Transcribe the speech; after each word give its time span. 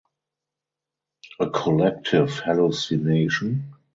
A 1.39 1.47
collective 1.51 2.31
hallucination? 2.43 3.75